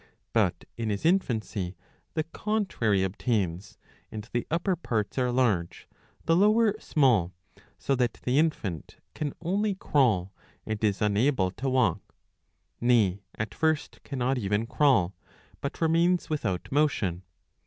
[0.33, 1.75] But in his infancy
[2.15, 3.77] the contrary obtains,
[4.11, 5.87] and the upper parts are large,
[6.25, 7.33] the lower small;
[7.77, 10.33] so that the infant can only crawl,
[10.65, 12.15] and is unable to walk;
[12.79, 15.13] nay, at first cannot even crawl,
[15.61, 17.21] but remains without motion.